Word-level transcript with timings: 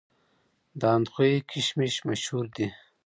د 0.79 0.81
اندخوی 0.95 1.33
کشمش 1.51 1.93
مشهور 2.09 2.45
دي 2.55 2.67